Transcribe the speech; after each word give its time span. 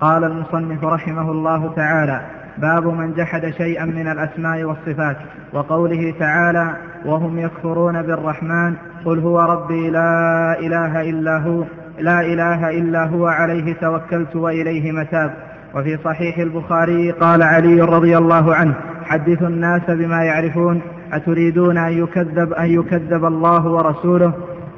قال 0.00 0.24
المصنف 0.24 0.84
رحمه 0.84 1.30
الله 1.30 1.72
تعالى 1.76 2.20
باب 2.58 2.86
من 2.86 3.14
جحد 3.14 3.50
شيئا 3.50 3.84
من 3.84 4.08
الأسماء 4.08 4.64
والصفات 4.64 5.16
وقوله 5.52 6.14
تعالى 6.18 6.76
وهم 7.04 7.38
يكفرون 7.38 8.02
بالرحمن 8.02 8.74
قل 9.04 9.18
هو 9.18 9.40
ربي 9.40 9.90
لا 9.90 10.58
إله 10.58 11.10
إلا 11.10 11.38
هو 11.38 11.64
لا 11.98 12.20
إله 12.20 12.70
إلا 12.70 13.04
هو 13.04 13.26
عليه 13.26 13.74
توكلت 13.74 14.36
وإليه 14.36 14.92
متاب. 14.92 15.34
وفي 15.74 15.98
صحيح 16.04 16.38
البخاري 16.38 17.10
قال 17.10 17.42
علي 17.42 17.80
رضي 17.80 18.18
الله 18.18 18.54
عنه 18.54 18.74
حدثوا 19.04 19.48
الناس 19.48 19.82
بما 19.88 20.24
يعرفون 20.24 20.82
أتريدون 21.12 21.78
أن 21.78 21.92
يكذب 21.92 22.52
أن 22.52 22.66
يكذب 22.66 23.24
الله 23.24 23.66
ورسوله؟ 23.66 24.32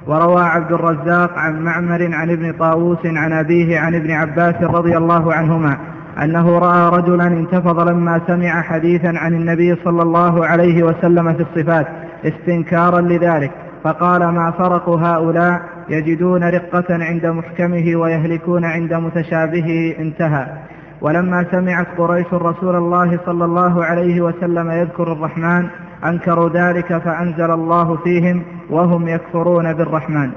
وروى 0.09 0.43
عبد 0.43 0.73
الرزاق 0.73 1.39
عن 1.39 1.63
معمر 1.63 2.15
عن 2.15 2.31
ابن 2.31 2.53
طاووس 2.53 3.07
عن 3.07 3.33
أبيه 3.33 3.79
عن 3.79 3.95
ابن 3.95 4.11
عباس 4.11 4.55
رضي 4.63 4.97
الله 4.97 5.35
عنهما 5.35 5.77
أنه 6.23 6.59
رأى 6.59 6.99
رجلا 6.99 7.27
انتفض 7.27 7.89
لما 7.89 8.21
سمع 8.27 8.63
حديثا 8.63 9.13
عن 9.17 9.35
النبي 9.35 9.77
صلى 9.85 10.03
الله 10.03 10.47
عليه 10.47 10.83
وسلم 10.83 11.33
في 11.33 11.43
الصفات 11.43 11.87
استنكارا 12.25 13.01
لذلك 13.01 13.51
فقال 13.85 14.29
ما 14.29 14.51
فرق 14.51 14.89
هؤلاء؟ 14.89 15.61
يجدون 15.89 16.45
رقة 16.45 16.85
عند 16.91 17.27
محكمه 17.27 17.97
ويهلكون 17.97 18.65
عند 18.65 18.95
متشابهه. 18.95 19.99
انتهى. 19.99 20.47
ولما 21.01 21.47
سمعت 21.51 21.87
قريش 21.99 22.27
رسول 22.35 22.77
الله 22.77 23.19
صلى 23.27 23.45
الله 23.45 23.85
عليه 23.85 24.21
وسلم 24.21 24.71
يذكر 24.71 25.13
الرحمن 25.13 25.67
أنكروا 26.05 26.49
ذلك 26.49 26.99
فأنزل 26.99 27.51
الله 27.51 27.97
فيهم 27.97 28.43
وهم 28.71 29.09
يكفرون 29.09 29.73
بالرحمن. 29.73 30.33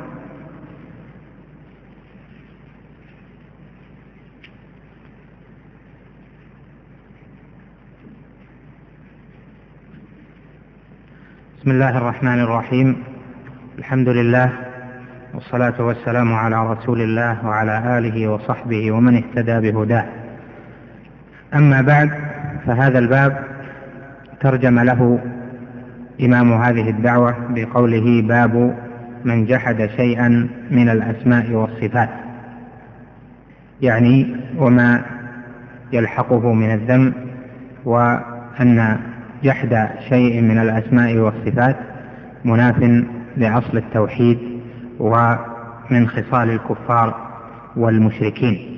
بسم 11.62 11.72
الله 11.72 11.98
الرحمن 11.98 12.40
الرحيم 12.40 13.04
الحمد 13.80 14.10
لله 14.10 14.50
والصلاة 15.34 15.82
والسلام 15.82 16.34
على 16.34 16.72
رسول 16.72 17.02
الله 17.02 17.46
وعلى 17.46 17.98
آله 17.98 18.28
وصحبه 18.28 18.92
ومن 18.92 19.16
اهتدى 19.16 19.72
بهداه 19.72 20.06
أما 21.54 21.82
بعد 21.82 22.12
فهذا 22.66 23.00
الباب 23.00 23.44
ترجم 24.40 24.80
له 24.80 25.20
إمام 26.22 26.54
هذه 26.54 26.90
الدعوة 26.90 27.36
بقوله 27.50 28.22
باب 28.22 28.76
من 29.26 29.46
جحد 29.46 29.90
شيئا 29.98 30.48
من 30.72 30.90
الأسماء 30.90 31.52
والصفات. 31.52 32.10
يعني 33.82 34.36
وما 34.58 35.02
يلحقه 35.94 36.54
من 36.54 36.74
الذم 36.74 37.14
وأن 37.86 38.98
جحد 39.44 39.90
شيء 40.10 40.42
من 40.42 40.58
الأسماء 40.60 41.18
والصفات 41.18 41.76
مناف 42.46 43.04
لأصل 43.38 43.78
التوحيد 43.78 44.40
ومن 45.00 46.08
خصال 46.08 46.50
الكفار 46.50 47.16
والمشركين. 47.76 48.78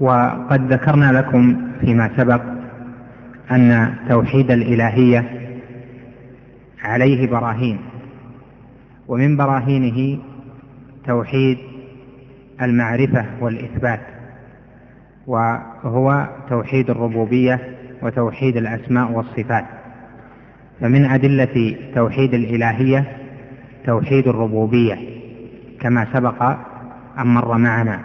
وقد 0.00 0.72
ذكرنا 0.72 1.12
لكم 1.18 1.56
فيما 1.80 2.10
سبق 2.16 2.40
أن 3.50 3.94
توحيد 4.08 4.50
الإلهية 4.50 5.39
عليه 6.84 7.26
براهين 7.26 7.78
ومن 9.08 9.36
براهينه 9.36 10.18
توحيد 11.06 11.58
المعرفة 12.62 13.26
والإثبات. 13.40 14.00
وهو 15.26 16.28
توحيد 16.48 16.90
الربوبية 16.90 17.60
وتوحيد 18.02 18.56
الأسماء 18.56 19.12
والصفات. 19.12 19.64
فمن 20.80 21.04
أدلة 21.04 21.76
توحيد 21.94 22.34
الإلهية 22.34 23.16
توحيد 23.86 24.28
الربوبية 24.28 24.98
كما 25.80 26.06
سبق 26.12 26.42
أن 27.18 27.26
مر 27.26 27.58
معنا 27.58 28.00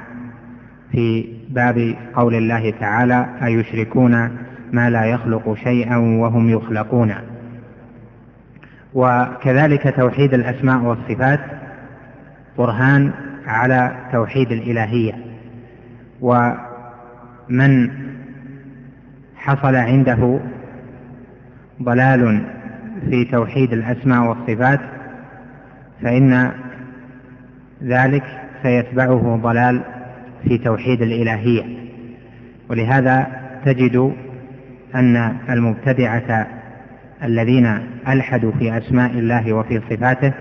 في 0.91 1.25
باب 1.49 1.95
قول 2.16 2.35
الله 2.35 2.69
تعالى 2.79 3.25
أيشركون 3.44 4.29
ما 4.72 4.89
لا 4.89 5.05
يخلق 5.05 5.53
شيئا 5.53 5.97
وهم 5.97 6.49
يخلقون؟ 6.49 7.13
وكذلك 8.95 9.95
توحيد 9.95 10.33
الأسماء 10.33 10.79
والصفات 10.79 11.39
برهان 12.57 13.11
على 13.47 13.95
توحيد 14.11 14.51
الإلهية. 14.51 15.13
ومن 16.22 17.91
حصل 19.35 19.75
عنده 19.75 20.39
ضلال 21.84 22.41
في 23.09 23.25
توحيد 23.25 23.73
الأسماء 23.73 24.28
والصفات 24.28 24.79
فإن 26.01 26.51
ذلك 27.84 28.23
سيتبعه 28.63 29.39
ضلال 29.44 29.81
في 30.44 30.57
توحيد 30.57 31.01
الإلهية. 31.01 31.63
ولهذا 32.69 33.28
تجد 33.66 34.13
أن 34.95 35.38
المبتدعة 35.50 36.54
الذين 37.25 37.79
ألحدوا 38.07 38.51
في 38.59 38.77
أسماء 38.77 39.11
الله 39.11 39.53
وفي 39.53 39.81
صفاته 39.89 40.33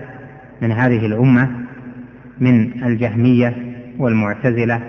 من 0.61 0.71
هذه 0.71 1.05
الأمة 1.05 1.49
من 2.39 2.83
الجهمية 2.83 3.53
والمعتزلة 3.99 4.81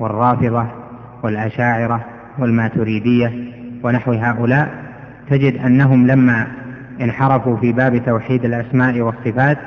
والرافضة 0.00 0.66
والأشاعرة 1.22 2.04
والماتريدية 2.38 3.32
ونحو 3.82 4.12
هؤلاء 4.12 4.68
تجد 5.30 5.56
أنهم 5.56 6.06
لما 6.06 6.46
انحرفوا 7.00 7.56
في 7.56 7.72
باب 7.72 8.04
توحيد 8.04 8.44
الأسماء 8.44 9.00
والصفات 9.00 9.58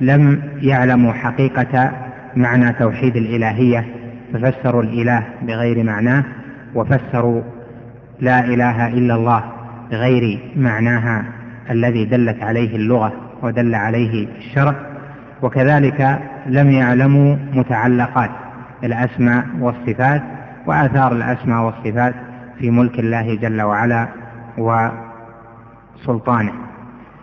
لم 0.00 0.42
يعلموا 0.62 1.12
حقيقة 1.12 1.92
معنى 2.36 2.72
توحيد 2.72 3.16
الإلهية 3.16 3.86
ففسروا 4.32 4.82
الإله 4.82 5.24
بغير 5.42 5.84
معناه 5.84 6.24
وفسروا 6.74 7.42
لا 8.20 8.44
إله 8.44 8.88
إلا 8.88 9.14
الله 9.14 9.53
بغير 9.94 10.38
معناها 10.56 11.24
الذي 11.70 12.04
دلت 12.04 12.42
عليه 12.42 12.76
اللغة 12.76 13.12
ودل 13.42 13.74
عليه 13.74 14.28
الشرع 14.38 14.74
وكذلك 15.42 16.18
لم 16.46 16.70
يعلموا 16.70 17.36
متعلقات 17.52 18.30
الأسماء 18.84 19.46
والصفات 19.60 20.22
وآثار 20.66 21.12
الأسماء 21.12 21.64
والصفات 21.64 22.14
في 22.58 22.70
ملك 22.70 22.98
الله 22.98 23.34
جل 23.34 23.62
وعلا 23.62 24.08
وسلطانه. 25.98 26.52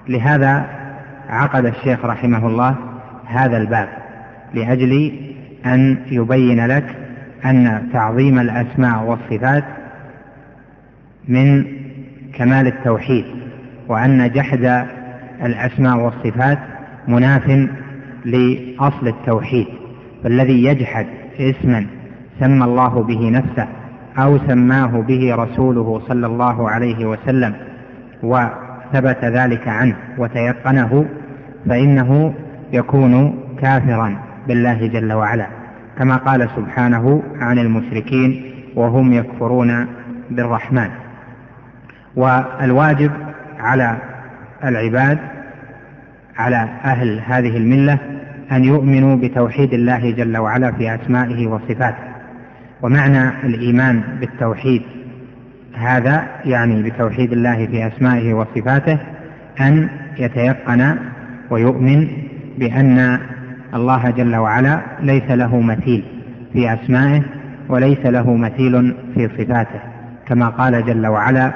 لهذا 0.08 0.66
عقد 1.30 1.66
الشيخ 1.66 2.06
رحمه 2.06 2.48
الله 2.48 2.76
هذا 3.26 3.58
الباب 3.58 3.90
لأجل 4.54 5.12
أن 5.66 5.98
يبين 6.12 6.66
لك 6.66 6.96
أن 7.46 7.90
تعظيم 7.94 8.40
الأسماء 8.40 9.04
والصفات 9.04 9.64
من 11.28 11.81
كمال 12.34 12.68
التوحيد 12.68 13.25
وأن 13.88 14.31
جحد 14.31 14.86
الأسماء 15.46 15.97
والصفات 15.97 16.59
مناف 17.08 17.68
لأصل 18.25 19.08
التوحيد 19.08 19.68
فالذي 20.24 20.64
يجحد 20.64 21.06
اسما 21.40 21.86
سمى 22.40 22.64
الله 22.66 23.03
به 23.03 23.30
نفسه 23.30 23.68
أو 24.18 24.38
سماه 24.47 25.02
به 25.02 25.36
رسوله 25.36 26.02
صلى 26.08 26.28
الله 26.28 26.69
عليه 26.69 27.06
وسلم 27.06 27.53
وثبت 28.24 29.25
ذلك 29.25 29.68
عنه 29.68 29.96
وتيقنه 30.18 31.06
فإنه 31.69 32.34
يكون 32.74 33.36
كافرا 33.62 34.16
بالله 34.48 34.88
جل 34.88 35.13
وعلا 35.13 35.48
كما 35.98 36.16
قال 36.18 36.50
سبحانه 36.56 37.24
عن 37.40 37.59
المشركين 37.59 38.44
وهم 38.75 39.13
يكفرون 39.13 39.88
بالرحمن 40.30 40.89
والواجب 42.16 43.12
على 43.60 43.98
العباد 44.63 45.18
على 46.38 46.69
أهل 46.84 47.19
هذه 47.25 47.58
الملة 47.58 47.98
أن 48.52 48.63
يؤمنوا 48.63 49.16
بتوحيد 49.16 49.74
الله 49.74 50.12
جل 50.12 50.38
وعلا 50.38 50.72
في 50.72 50.96
أسمائه 50.96 51.48
وصفاته. 51.48 52.12
ومعنى 52.81 53.30
الإيمان 53.44 54.02
بالتوحيد 54.19 54.81
هذا 55.74 56.28
يعني 56.46 56.84
بتوحيد 56.84 57.31
الله 57.31 57.66
في 57.66 57.88
أسمائه 57.88 58.34
وصفاته 58.34 58.98
أن 59.62 59.90
يتيقن 60.18 60.96
ويؤمن 61.50 62.07
بأن 62.57 63.19
الله 63.74 64.10
جل 64.10 64.36
وعلا 64.36 64.81
ليس 65.02 65.31
له 65.31 65.62
مثيل 65.62 66.04
في 66.54 66.74
أسمائه 66.74 67.24
وليس 67.69 68.06
له 68.06 68.36
مثيل 68.36 68.96
في 69.16 69.28
صفاته 69.28 69.80
كما 70.28 70.50
قال 70.50 70.86
جل 70.86 71.07
وعلا 71.07 71.52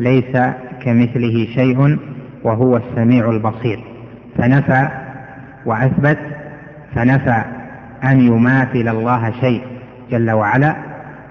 ليس 0.00 0.36
كمثله 0.84 1.46
شيء 1.54 1.98
وهو 2.44 2.76
السميع 2.76 3.30
البصير. 3.30 3.84
فنفى 4.38 4.88
وأثبت 5.66 6.18
فنفى 6.94 7.42
أن 8.04 8.20
يماثل 8.20 8.88
الله 8.88 9.30
شيء 9.40 9.62
جل 10.10 10.30
وعلا 10.30 10.76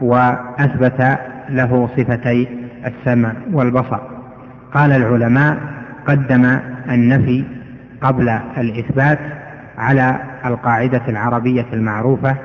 وأثبت 0.02 1.18
له 1.50 1.90
صفتي 1.98 2.48
السمع 2.86 3.34
والبصر. 3.54 4.00
قال 4.74 4.92
العلماء 4.92 5.58
قدم 6.08 6.60
النفي 6.92 7.44
قبل 8.02 8.30
الإثبات 8.58 9.20
على 9.78 10.20
القاعدة 10.46 11.02
العربية 11.08 11.66
المعروفة 11.74 12.36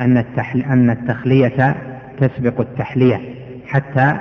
أن 0.00 0.90
التخلية 0.90 1.74
تسبق 2.20 2.60
التحلية 2.60 3.20
حتى 3.66 4.14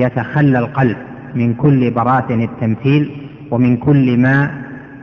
يتخلى 0.00 0.58
القلب 0.58 0.96
من 1.34 1.54
كل 1.54 1.90
براثن 1.90 2.42
التمثيل 2.42 3.10
ومن 3.50 3.76
كل 3.76 4.18
ما 4.18 4.50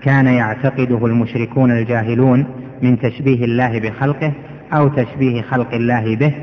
كان 0.01 0.27
يعتقده 0.27 1.05
المشركون 1.05 1.71
الجاهلون 1.71 2.45
من 2.81 2.99
تشبيه 2.99 3.45
الله 3.45 3.79
بخلقه 3.79 4.31
أو 4.73 4.87
تشبيه 4.87 5.41
خلق 5.41 5.73
الله 5.73 6.15
به. 6.15 6.33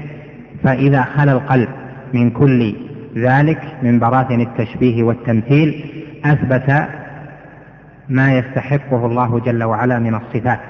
فإذا 0.64 1.02
خلا 1.02 1.32
القلب 1.32 1.68
من 2.14 2.30
كل 2.30 2.74
ذلك 3.16 3.60
من 3.82 3.98
براثن 3.98 4.40
التشبيه 4.40 5.02
والتمثيل 5.02 5.84
أثبت 6.24 6.88
ما 8.08 8.38
يستحقه 8.38 9.06
الله 9.06 9.40
جل 9.40 9.64
وعلا 9.64 9.98
من 9.98 10.14
الصفات. 10.14 10.60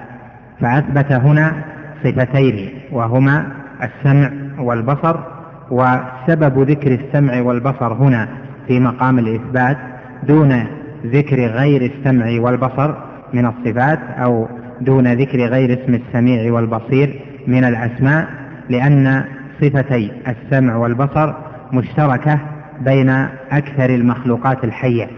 فأثبت 0.60 1.12
هنا 1.12 1.64
صفتين 2.04 2.68
وهما 2.92 3.46
السمع 3.82 4.30
والبصر 4.58 5.37
وسبب 5.70 6.70
ذكر 6.70 6.94
السمع 6.94 7.40
والبصر 7.40 7.92
هنا 7.92 8.28
في 8.66 8.80
مقام 8.80 9.18
الإثبات 9.18 9.76
دون 10.22 10.64
ذكر 11.06 11.36
غير 11.36 11.82
السمع 11.92 12.40
والبصر 12.40 12.94
من 13.32 13.46
الصفات 13.46 13.98
أو 14.18 14.48
دون 14.80 15.12
ذكر 15.12 15.38
غير 15.38 15.82
اسم 15.82 15.94
السميع 15.94 16.52
والبصير 16.52 17.20
من 17.46 17.64
الأسماء 17.64 18.28
لأن 18.68 19.24
صفتي 19.62 20.10
السمع 20.28 20.76
والبصر 20.76 21.34
مشتركة 21.72 22.38
بين 22.80 23.10
أكثر 23.50 23.94
المخلوقات 23.94 24.64
الحية. 24.64 25.08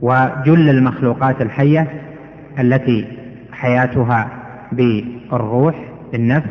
وجل 0.00 0.68
المخلوقات 0.70 1.42
الحية 1.42 1.86
التي 2.58 3.06
حياتها 3.52 4.28
بالروح 4.72 5.74
بالنفس 6.12 6.48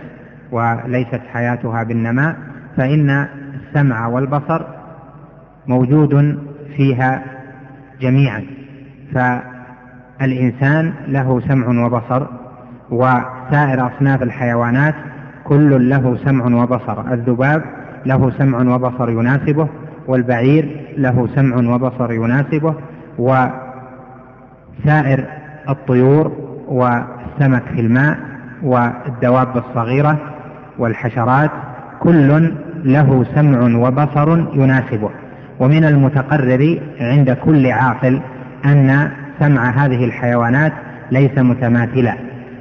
وليست 0.51 1.21
حياتها 1.33 1.83
بالنماء 1.83 2.35
فإن 2.77 3.27
السمع 3.55 4.07
والبصر 4.07 4.61
موجود 5.67 6.39
فيها 6.75 7.23
جميعا 8.01 8.43
فالإنسان 9.13 10.93
له 11.07 11.39
سمع 11.47 11.85
وبصر 11.85 12.27
وسائر 12.91 13.87
أصناف 13.87 14.23
الحيوانات 14.23 14.95
كل 15.43 15.89
له 15.89 16.17
سمع 16.25 16.63
وبصر 16.63 17.13
الذباب 17.13 17.63
له 18.05 18.31
سمع 18.31 18.75
وبصر 18.75 19.09
يناسبه 19.09 19.67
والبعير 20.07 20.93
له 20.97 21.27
سمع 21.35 21.73
وبصر 21.75 22.11
يناسبه 22.11 22.75
وسائر 23.17 23.51
الطيور 25.69 26.31
والسمك 26.67 27.63
في 27.75 27.81
الماء 27.81 28.17
والدواب 28.63 29.57
الصغيرة 29.57 30.17
والحشرات 30.77 31.51
كل 32.03 32.51
له 32.83 33.25
سمع 33.35 33.59
وبصر 33.87 34.39
يناسبه. 34.53 35.09
ومن 35.59 35.83
المتقرر 35.85 36.79
عند 37.01 37.31
كل 37.31 37.71
عاقل 37.71 38.21
أن 38.65 39.11
سمع 39.39 39.69
هذه 39.69 40.05
الحيوانات 40.05 40.73
ليس 41.11 41.37
متماثلا 41.37 42.15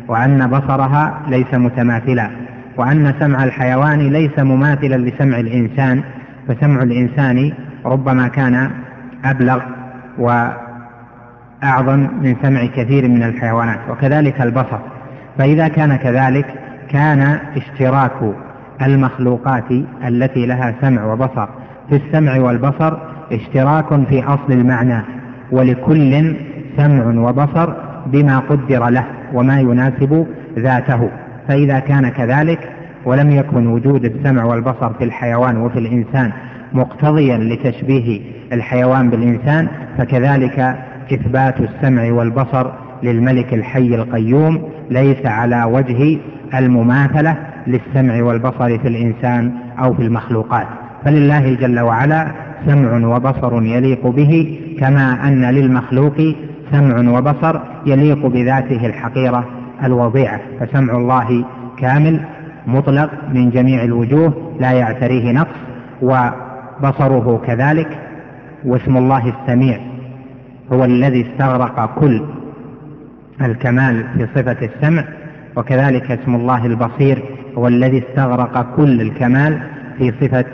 وأن 0.09 0.47
بصرها 0.47 1.21
ليس 1.29 1.55
متماثلا 1.55 2.31
وأن 2.77 3.15
سمع 3.21 3.45
الحيوان 3.45 3.99
ليس 3.99 4.39
مماثلا 4.39 4.97
لسمع 4.97 5.41
الإنسان. 5.41 6.03
فسمع 6.49 6.83
الإنسان 6.83 7.53
ربما 7.85 8.29
كان 8.29 8.71
أبلغ 9.25 9.61
وأعظم 10.19 11.99
من 12.23 12.37
سمع 12.43 12.67
كثير 12.67 13.09
من 13.09 13.23
الحيوانات 13.23 13.79
وكذلك 13.91 14.41
البصر. 14.41 14.79
فإذا 15.39 15.69
كان 15.69 15.97
كذلك 15.97 16.47
كان 16.91 17.39
اشتراك 17.57 18.35
المخلوقات 18.87 19.65
التي 20.09 20.47
لها 20.47 20.75
سمع 20.81 21.13
وبصر. 21.13 21.49
في 21.89 21.97
السمع 21.97 22.39
والبصر 22.39 22.97
اشتراك 23.33 24.07
في 24.09 24.25
أصل 24.25 24.53
المعنى 24.53 25.03
ولكل 25.53 26.37
سمع 26.77 27.29
وبصر 27.29 27.73
بما 28.07 28.39
قدر 28.39 28.89
له 28.89 29.05
وما 29.35 29.61
يناسب 29.61 30.27
ذاته. 30.59 31.11
فإذا 31.49 31.79
كان 31.79 32.09
كذلك 32.09 32.71
ولم 33.05 33.31
يكن 33.31 33.67
وجود 33.67 34.05
السمع 34.05 34.45
والبصر 34.45 34.93
في 34.93 35.05
الحيوان 35.05 35.57
وفي 35.57 35.79
الإنسان 35.79 36.33
مقتضيا 36.73 37.39
لتشبيه 37.39 38.21
الحيوان 38.53 39.11
بالإنسان 39.11 39.69
فكذلك 39.99 40.77
إثبات 41.13 41.55
السمع 41.61 42.13
والبصر 42.13 42.71
للملك 43.03 43.55
الحي 43.55 43.95
القيوم 43.95 44.69
ليس 44.91 45.27
على 45.27 45.65
وجه 45.65 46.19
المماثلة 46.55 47.37
للسمع 47.67 48.23
والبصر 48.23 48.79
في 48.79 48.89
الإنسان 48.89 49.53
أو 49.79 49.95
في 49.95 50.03
المخلوقات. 50.03 50.67
فلله 51.05 51.55
جل 51.55 51.81
وعلا 51.81 52.27
سمع 52.67 53.07
وبصر 53.17 53.63
يليق 53.63 54.07
به 54.07 54.61
كما 54.81 55.29
أن 55.29 55.45
للمخلوق 55.45 56.17
سمع 56.73 57.19
وبصر 57.19 57.61
يليق 57.87 58.27
بذاته 58.27 58.87
الحقيرة 58.87 59.45
الوضيعة. 59.85 60.41
فسمع 60.61 60.97
الله 60.97 61.45
كامل 61.79 62.21
مطلق 62.67 63.11
من 63.33 63.51
جميع 63.51 63.85
الوجوه 63.85 64.53
لا 64.61 64.73
يعتريه 64.73 65.33
نقص 65.33 65.57
وبصره 66.03 67.43
كذلك 67.47 67.99
واسم 68.65 68.97
الله 68.97 69.29
السميع 69.41 69.79
هو 70.73 70.85
الذي 70.85 71.27
استغرق 71.31 71.95
كل 72.01 72.23
الكمال 73.43 74.05
في 74.15 74.27
صفة 74.35 74.57
السمع 74.67 75.05
وكذلك 75.57 76.11
اسم 76.11 76.35
الله 76.35 76.67
البصير 76.67 77.23
هو 77.59 77.69
الذي 77.69 77.99
استغرق 77.99 78.77
كل 78.77 79.01
الكمال 79.01 79.61
في 79.99 80.13
صفة 80.21 80.45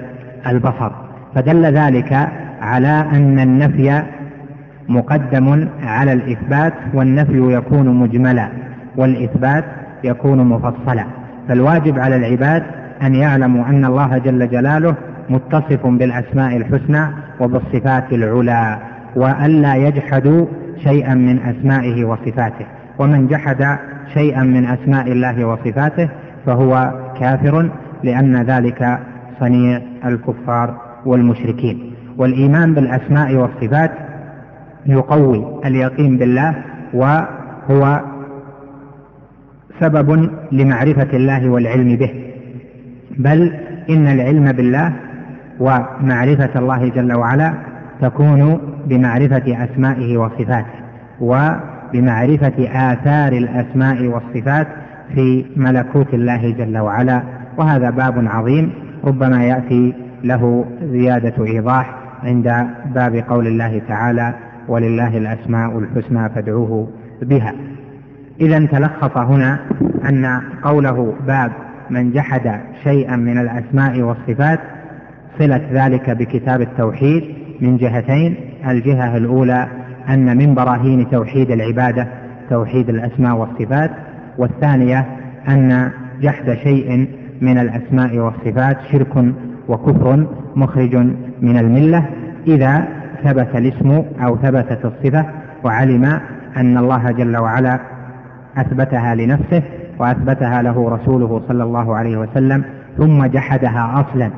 البصر. 0.46 0.90
فدل 1.34 1.64
ذلك 1.64 2.28
على 2.60 3.06
أن 3.12 3.38
النفي 3.40 4.02
مقدم 4.88 5.68
على 5.82 6.12
الإثبات 6.12 6.72
والنفي 6.94 7.52
يكون 7.52 7.88
مجملا 7.88 8.48
والإثبات 8.96 9.64
يكون 10.04 10.38
مفصلا. 10.48 11.04
فالواجب 11.48 11.98
على 11.98 12.16
العباد 12.16 12.62
أن 13.02 13.14
يعلموا 13.14 13.66
أن 13.66 13.84
الله 13.84 14.18
جل 14.18 14.48
جلاله 14.48 14.94
متصف 15.30 15.86
بالأسماء 15.86 16.56
الحسنى 16.56 17.06
وبالصفات 17.40 18.12
العلى 18.12 18.78
وألا 19.16 19.74
يجحدوا 19.74 20.46
شيئا 20.84 21.14
من 21.14 21.38
أسمائه 21.38 22.04
وصفاته. 22.04 22.66
ومن 22.98 23.26
جحد 23.26 23.78
شيئا 24.14 24.42
من 24.42 24.66
أسماء 24.66 25.12
الله 25.12 25.44
وصفاته 25.44 26.08
فهو 26.46 26.92
كافر 27.20 27.70
لأن 28.04 28.36
ذلك 28.42 28.98
صنيع 29.40 29.80
الكفار 30.04 30.80
والمشركين. 31.06 31.92
والإيمان 32.18 32.74
بالأسماء 32.74 33.34
والصفات 33.34 33.90
يقوي 34.86 35.60
اليقين 35.64 36.18
بالله 36.18 36.54
وهو 36.94 38.00
سبب 39.80 40.30
لمعرفة 40.52 41.16
الله 41.16 41.48
والعلم 41.50 41.96
به. 41.96 42.10
بل 43.18 43.54
إن 43.90 44.06
العلم 44.06 44.52
بالله 44.52 44.92
ومعرفة 45.60 46.58
الله 46.58 46.88
جل 46.88 47.12
وعلا 47.12 47.54
تكون 48.00 48.58
بمعرفة 48.86 49.64
أسمائه 49.64 50.16
وصفاته 50.16 50.86
وبمعرفة 51.20 52.68
آثار 52.92 53.32
الأسماء 53.32 54.06
والصفات 54.06 54.68
في 55.14 55.44
ملكوت 55.56 56.14
الله 56.14 56.50
جل 56.50 56.78
وعلا 56.78 57.22
وهذا 57.58 57.90
باب 57.90 58.26
عظيم 58.26 58.72
ربما 59.04 59.44
يأتي 59.44 59.94
له 60.24 60.64
زيادة 60.82 61.44
إيضاح 61.46 61.94
عند 62.22 62.66
باب 62.94 63.14
قول 63.28 63.46
الله 63.46 63.82
تعالى 63.88 64.34
ولله 64.68 65.16
الأسماء 65.16 65.78
الحسنى 65.78 66.28
فادعوه 66.28 66.88
بها. 67.22 67.54
إذا 68.40 68.66
تلخص 68.66 69.16
هنا 69.16 69.58
أن 70.08 70.40
قوله 70.62 71.14
باب 71.26 71.52
من 71.90 72.12
جحد 72.12 72.60
شيئا 72.84 73.16
من 73.16 73.38
الأسماء 73.38 74.00
والصفات 74.00 74.60
صلة 75.38 75.60
ذلك 75.72 76.10
بكتاب 76.10 76.60
التوحيد 76.60 77.24
من 77.60 77.76
جهتين 77.76 78.36
الجهة 78.68 79.16
الأولى 79.16 79.68
أن 80.08 80.36
من 80.36 80.54
براهين 80.54 81.10
توحيد 81.10 81.50
العبادة 81.50 82.06
توحيد 82.50 82.88
الأسماء 82.88 83.36
والصفات 83.36 83.90
والثانية 84.38 85.06
أن 85.48 85.90
جحد 86.20 86.52
شيء 86.54 87.08
من 87.40 87.58
الأسماء 87.58 88.18
والصفات 88.18 88.76
شرك 88.92 89.24
وكفر 89.68 90.26
مخرج 90.56 90.96
من 91.42 91.58
الملة 91.58 92.04
إذا 92.46 92.88
ثبت 93.24 93.56
الاسم 93.56 94.02
أو 94.20 94.36
ثبتت 94.36 94.84
الصفة 94.84 95.26
وعلم 95.64 96.04
أن 96.56 96.78
الله 96.78 97.10
جل 97.10 97.36
وعلا 97.36 97.80
أثبتها 98.56 99.14
لنفسه 99.14 99.62
وأثبتها 99.98 100.62
له 100.62 100.88
رسوله 100.88 101.42
صلى 101.48 101.64
الله 101.64 101.96
عليه 101.96 102.16
وسلم 102.16 102.64
ثم 102.98 103.24
جحدها 103.26 104.04
أصلا 104.06 104.30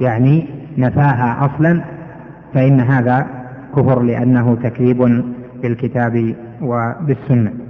يعني 0.00 0.46
نفاها 0.78 1.46
أصلا 1.46 1.80
فإن 2.54 2.80
هذا 2.80 3.26
كفر 3.76 4.02
لأنه 4.02 4.56
تكذيب 4.62 5.24
بالكتاب 5.62 6.34
وبالسنة. 6.62 7.63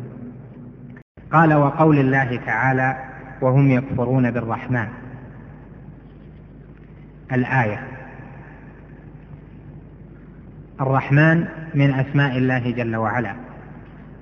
قال 1.35 1.55
وقول 1.55 1.99
الله 1.99 2.41
تعالى 2.47 2.97
وهم 3.41 3.71
يكفرون 3.71 4.31
بالرحمن. 4.31 4.87
الآية. 7.33 7.81
الرحمن 10.81 11.45
من 11.75 11.91
أسماء 11.91 12.39
الله 12.39 12.71
جل 12.71 12.97
وعلا 12.97 13.35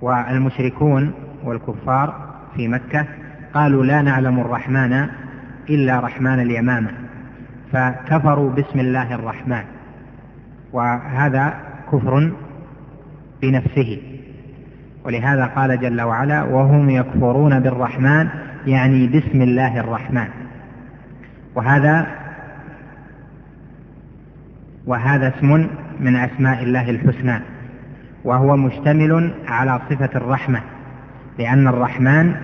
والمشركون 0.00 1.12
والكفار 1.44 2.34
في 2.56 2.68
مكة 2.68 3.06
قالوا 3.54 3.84
لا 3.84 4.02
نعلم 4.02 4.40
الرحمن 4.40 5.08
إلا 5.70 6.00
رحمن 6.00 6.42
اليمامة 6.42 6.90
فكفروا 7.72 8.50
باسم 8.50 8.80
الله 8.80 9.14
الرحمن 9.14 9.64
وهذا 10.72 11.54
كفر 11.92 12.32
بنفسه. 13.42 14.11
ولهذا 15.04 15.44
قال 15.44 15.80
جل 15.80 16.00
وعلا 16.00 16.42
وهم 16.42 16.90
يكفرون 16.90 17.60
بالرحمن 17.60 18.28
يعني 18.66 19.06
باسم 19.06 19.42
الله 19.42 19.80
الرحمن. 19.80 20.28
وهذا 21.54 22.06
وهذا 24.86 25.32
اسم 25.38 25.66
من 26.00 26.16
أسماء 26.16 26.62
الله 26.62 26.90
الحسنى 26.90 27.40
وهو 28.24 28.56
مشتمل 28.56 29.34
على 29.48 29.80
صفة 29.90 30.10
الرحمة 30.14 30.60
لأن 31.38 31.68
الرحمن 31.68 32.34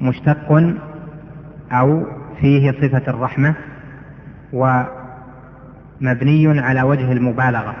مشتق 0.00 0.76
أو 1.72 2.06
فيه 2.40 2.72
صفة 2.72 3.02
الرحمة 3.08 3.54
ومبني 4.52 6.60
على 6.60 6.82
وجه 6.82 7.12
المبالغة. 7.12 7.74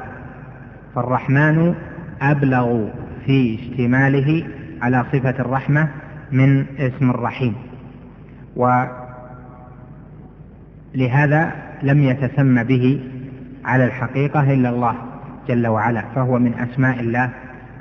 فالرحمن 0.94 1.74
أبلغ 2.22 2.88
في 3.26 3.54
اشتماله 3.54 4.46
على 4.82 5.04
صفة 5.12 5.30
الرحمة 5.30 5.88
من 6.32 6.66
اسم 6.78 7.10
الرحيم. 7.10 7.54
ولهذا 10.96 11.52
لم 11.82 12.02
يتسمى 12.02 12.64
به 12.64 13.00
على 13.64 13.84
الحقيقة 13.84 14.52
إلا 14.52 14.68
الله 14.68 14.94
جل 15.48 15.66
وعلا 15.66 16.04
فهو 16.14 16.38
من 16.38 16.54
أسماء 16.54 17.00
الله 17.00 17.30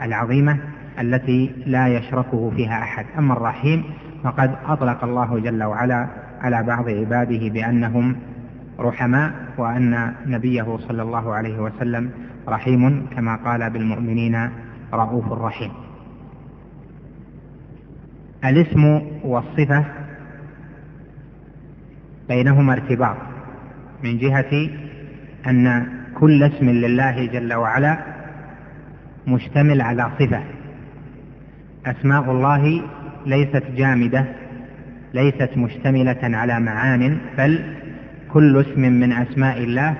العظيمة 0.02 0.58
التي 1.02 1.52
لا 1.66 1.88
يشركه 1.88 2.52
فيها 2.56 2.84
أحد. 2.84 3.06
أما 3.18 3.34
الرحيم 3.34 3.84
فقد 4.24 4.56
أطلق 4.68 5.04
الله 5.04 5.40
جل 5.40 5.64
وعلا 5.64 6.08
على 6.42 6.64
بعض 6.64 6.90
عباده 6.90 7.50
بأنهم 7.50 8.16
رحماء 8.80 9.32
وأن 9.58 10.14
نبيه 10.26 10.78
صلى 10.88 11.02
الله 11.02 11.34
عليه 11.34 11.60
وسلم 11.60 12.10
رحيم 12.48 13.06
كما 13.16 13.36
قال 13.36 13.70
بالمؤمنين 13.70 14.50
رؤوف 14.94 15.32
رحيم. 15.32 15.72
الاسم 18.46 19.02
والصفة 19.24 19.86
بينهما 22.30 22.74
ارتباط 22.74 23.18
من 24.04 24.18
جهة 24.18 24.70
أن 25.48 25.88
كل 26.14 26.44
اسم 26.44 26.70
لله 26.70 27.26
جل 27.26 27.54
وعلا 27.54 27.98
مشتمل 29.28 29.82
على 29.82 30.12
صفة. 30.20 30.44
أسماء 31.86 32.32
الله 32.32 32.82
ليست 33.26 33.64
جامدة 33.76 34.26
ليست 35.14 35.50
مشتملة 35.58 36.38
على 36.38 36.60
معان 36.60 37.18
بل 37.38 37.78
كل 38.34 38.58
اسم 38.62 38.82
من 38.82 39.14
أسماء 39.14 39.64
الله 39.64 39.96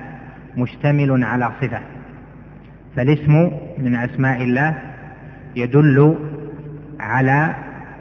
مشتمل 0.56 1.24
على 1.24 1.50
صفة. 1.60 1.80
فالاسم 2.96 3.50
من 3.78 3.94
أسماء 3.94 4.42
الله 4.42 4.78
يدل 5.56 6.16
على 7.00 7.54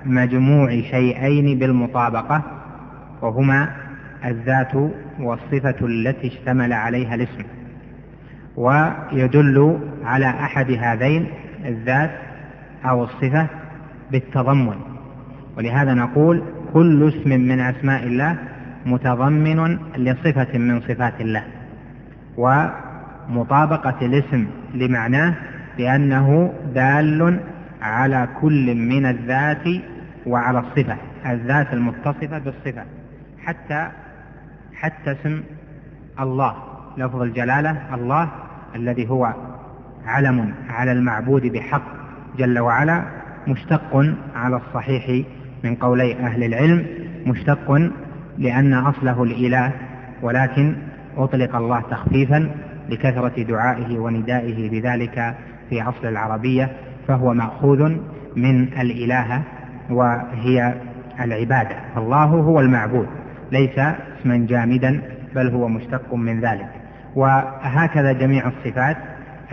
مجموع 0.06 0.70
شيئين 0.70 1.60
بالمطابقة 1.60 2.42
وهما 3.22 3.70
الذات 4.26 4.72
والصفة 5.20 5.76
التي 5.82 6.28
اشتمل 6.28 6.74
عليها 6.74 7.16
الاسم. 7.16 7.44
ويدل 8.58 9.80
على 10.04 10.30
أحد 10.30 10.72
هذين 10.72 11.28
الذات 11.66 12.12
أو 12.86 13.04
الصفة 13.04 13.48
بالتضمن. 14.12 14.76
ولهذا 15.58 15.94
نقول 15.94 16.44
كل 16.74 17.08
اسم 17.08 17.30
من 17.30 17.60
أسماء 17.60 18.04
الله 18.04 18.38
متضمن 18.86 19.78
لصفة 19.98 20.58
من 20.58 20.82
صفات 20.82 21.22
الله. 21.22 21.44
ومطابقة 23.30 23.96
الاسم 24.02 24.48
لمعناه 24.74 25.36
بأنه 25.78 26.54
دال 26.76 27.40
على 27.82 28.28
كل 28.42 28.76
من 28.76 29.06
الذات 29.06 29.64
وعلى 30.26 30.60
الصفة 30.60 30.98
الذات 31.26 31.74
المتصفة 31.74 32.40
بالصفة 32.40 32.84
حتى 33.46 33.90
حتى 34.76 35.12
اسم 35.12 35.42
الله 36.20 36.56
لفظ 36.98 37.22
الجلالة 37.22 37.96
الله 37.96 38.30
الذي 38.76 39.10
هو 39.10 39.34
علم 40.06 40.54
على 40.70 40.92
المعبود 40.92 41.42
بحق 41.42 41.84
جل 42.38 42.60
وعلا 42.60 43.04
مشتق 43.48 44.16
على 44.36 44.56
الصحيح 44.56 45.26
من 45.64 45.76
قولي 45.76 46.16
أهل 46.16 46.44
العلم 46.44 46.86
مشتق 47.26 47.92
لأن 48.38 48.74
أصله 48.74 49.24
الإله 49.24 49.72
ولكن 50.22 50.76
أطلق 51.18 51.56
الله 51.56 51.82
تخفيفا 51.82 52.52
لكثرة 52.90 53.44
دعائه 53.44 54.00
وندائه 54.00 54.70
بذلك 54.70 55.36
في 55.70 55.82
أصل 55.82 56.08
العربية 56.08 56.72
فهو 57.08 57.34
مأخوذ 57.34 57.90
من 58.36 58.64
الإله 58.64 59.42
وهي 59.90 60.74
العبادة. 61.20 61.76
الله 61.98 62.24
هو 62.26 62.60
المعبود 62.60 63.08
ليس 63.52 63.80
اسما 63.80 64.46
جامدا 64.50 65.02
بل 65.36 65.50
هو 65.50 65.68
مشتق 65.68 66.14
من 66.14 66.42
ذلك. 66.42 66.68
وهكذا 67.16 68.12
جميع 68.12 68.48
الصفات 68.48 68.98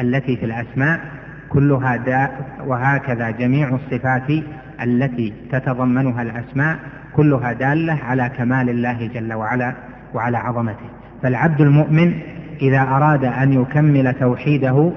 التي 0.01 0.37
في 0.37 0.45
الأسماء 0.45 1.01
كلها 1.49 1.97
داء 1.97 2.47
وهكذا 2.67 3.31
جميع 3.31 3.69
الصفات 3.69 4.31
التي 4.83 5.33
تتضمنها 5.53 6.23
الأسماء 6.23 6.77
كلها 7.17 7.53
دالة 7.53 7.99
على 8.09 8.31
كمال 8.37 8.69
الله 8.71 9.07
جل 9.15 9.33
وعلا 9.33 9.75
وعلى 10.15 10.39
عظمته. 10.39 10.87
فالعبد 11.23 11.61
المؤمن 11.61 12.15
إذا 12.63 12.81
أراد 12.81 13.25
أن 13.25 13.53
يكمل 13.63 14.15
توحيده 14.15 14.93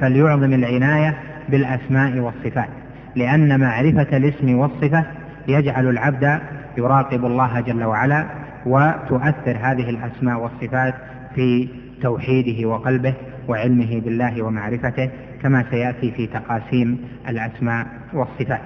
فليعظم 0.00 0.52
العناية 0.52 1.16
بالأسماء 1.48 2.18
والصفات 2.18 2.68
لأن 3.16 3.60
معرفة 3.60 4.16
الاسم 4.16 4.58
والصفة 4.58 5.04
يجعل 5.48 5.88
العبد 5.88 6.40
يراقب 6.78 7.24
الله 7.24 7.60
جل 7.60 7.84
وعلا 7.84 8.26
وتؤثر 8.66 9.56
هذه 9.60 9.90
الأسماء 9.90 10.40
والصفات 10.40 10.94
في 11.34 11.68
توحيده 12.02 12.68
وقلبه 12.68 13.14
وعلمه 13.48 14.00
بالله 14.00 14.42
ومعرفته 14.42 15.10
كما 15.42 15.64
سيأتي 15.70 16.10
في 16.10 16.26
تقاسيم 16.26 16.98
الأسماء 17.28 17.86
والصفات. 18.12 18.60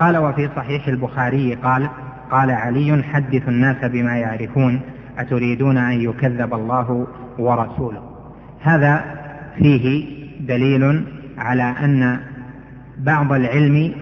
قال 0.00 0.16
وفي 0.16 0.48
صحيح 0.56 0.88
البخاري 0.88 1.54
قال 1.54 1.88
قال 2.30 2.50
علي 2.50 3.02
حدث 3.02 3.48
الناس 3.48 3.84
بما 3.84 4.18
يعرفون 4.18 4.80
أتريدون 5.18 5.78
أن 5.78 6.00
يكذب 6.00 6.54
الله 6.54 7.06
ورسوله؟ 7.38 8.02
هذا 8.60 9.04
فيه 9.58 10.06
دليل 10.40 11.04
على 11.38 11.62
أن 11.62 12.20
بعض 12.98 13.32
العلم 13.32 13.92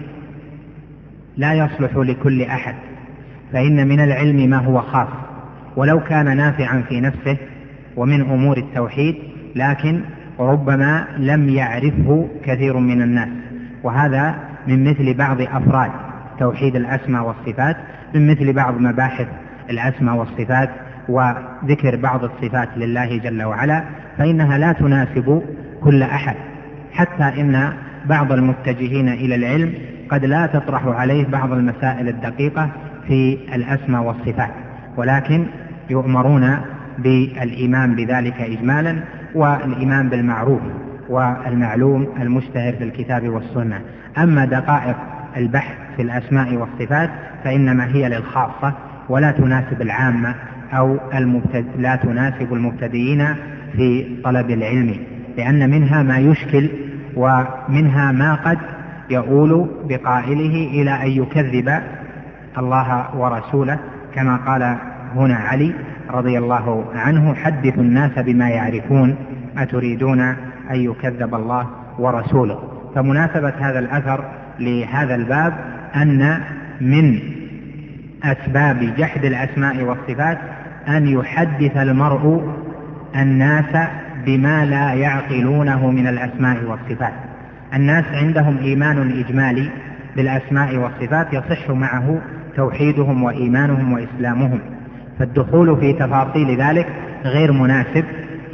لا 1.36 1.54
يصلح 1.54 1.96
لكل 1.96 2.42
أحد 2.42 2.74
فإن 3.52 3.88
من 3.88 4.00
العلم 4.00 4.50
ما 4.50 4.56
هو 4.56 4.80
خاص. 4.80 5.08
ولو 5.76 6.00
كان 6.00 6.36
نافعا 6.36 6.82
في 6.88 7.00
نفسه 7.00 7.36
ومن 7.96 8.20
أمور 8.20 8.56
التوحيد 8.56 9.14
لكن 9.56 10.00
ربما 10.38 11.04
لم 11.18 11.48
يعرفه 11.48 12.28
كثير 12.44 12.78
من 12.78 13.02
الناس. 13.02 13.28
وهذا 13.82 14.34
من 14.66 14.90
مثل 14.90 15.14
بعض 15.14 15.40
أفراد 15.40 15.90
توحيد 16.38 16.76
الأسماء 16.76 17.26
والصفات 17.26 17.76
من 18.14 18.30
مثل 18.30 18.52
بعض 18.52 18.80
مباحث 18.80 19.26
الأسماء 19.70 20.16
والصفات 20.16 20.70
وذكر 21.08 21.96
بعض 21.96 22.24
الصفات 22.24 22.68
لله 22.76 23.18
جل 23.18 23.42
وعلا 23.42 23.84
فإنها 24.18 24.58
لا 24.58 24.72
تناسب 24.72 25.42
كل 25.80 26.02
أحد 26.02 26.36
حتى 26.92 27.40
إن 27.40 27.72
بعض 28.06 28.32
المتجهين 28.32 29.08
إلى 29.08 29.34
العلم 29.34 29.74
قد 30.10 30.24
لا 30.24 30.46
تطرح 30.46 30.86
عليه 30.86 31.26
بعض 31.26 31.52
المسائل 31.52 32.08
الدقيقة 32.08 32.70
في 33.06 33.38
الأسماء 33.54 34.02
والصفات 34.02 34.50
ولكن 34.96 35.46
يؤمرون 35.90 36.58
بالإيمان 36.98 37.94
بذلك 37.94 38.40
إجمالا 38.40 38.96
والإيمان 39.34 40.08
بالمعروف 40.08 40.60
والمعلوم 41.08 42.06
المشتهر 42.20 42.72
في 42.72 42.84
الكتاب 42.84 43.28
والسنة. 43.28 43.80
أما 44.18 44.44
دقائق 44.44 44.96
والبحث 45.36 45.74
في 45.96 46.02
الأسماء 46.02 46.54
والصفات 46.54 47.10
فإنما 47.44 47.86
هي 47.86 48.08
للخاصة 48.08 48.72
ولا 49.08 49.30
تناسب 49.30 49.82
العامة 49.82 50.34
أو 50.72 50.96
المبتد 51.14 51.66
لا 51.78 51.96
تناسب 51.96 52.52
المبتدئين 52.52 53.26
في 53.76 54.16
طلب 54.24 54.50
العلم 54.50 54.96
لأن 55.36 55.70
منها 55.70 56.02
ما 56.02 56.18
يشكل 56.18 56.68
ومنها 57.16 58.12
ما 58.12 58.34
قد 58.34 58.58
يؤول 59.10 59.70
بقائله 59.88 60.82
إلى 60.82 60.90
أن 60.90 61.10
يكذب 61.22 61.80
الله 62.58 63.16
ورسوله 63.16 63.78
كما 64.14 64.36
قال 64.36 64.76
هنا 65.14 65.36
علي 65.36 65.72
رضي 66.10 66.38
الله 66.38 66.84
عنه 66.94 67.34
حدثوا 67.34 67.82
الناس 67.82 68.18
بما 68.18 68.48
يعرفون 68.48 69.16
أتريدون 69.58 70.20
أن 70.70 70.76
يكذب 70.76 71.34
الله 71.34 71.66
ورسوله. 71.98 72.62
فمناسبة 72.94 73.52
هذا 73.60 73.78
الأثر 73.78 74.24
لهذا 74.60 75.14
الباب 75.14 75.52
أن 75.96 76.40
من 76.80 77.18
أسباب 78.24 78.94
جحد 78.98 79.24
الأسماء 79.24 79.82
والصفات 79.82 80.38
أن 80.88 81.06
يحدث 81.06 81.76
المرء 81.76 82.54
الناس 83.16 83.88
بما 84.26 84.64
لا 84.64 84.92
يعقلونه 84.92 85.90
من 85.90 86.06
الأسماء 86.06 86.64
والصفات. 86.64 87.12
الناس 87.74 88.04
عندهم 88.12 88.58
إيمان 88.58 89.24
إجمالي 89.24 89.70
بالأسماء 90.16 90.76
والصفات 90.76 91.26
يصح 91.32 91.70
معه 91.70 92.20
توحيدهم 92.56 93.22
وإيمانهم 93.22 93.92
وإسلامهم. 93.92 94.60
فالدخول 95.18 95.80
في 95.80 95.92
تفاصيل 95.92 96.60
ذلك 96.60 96.86
غير 97.24 97.52
مناسب 97.52 98.04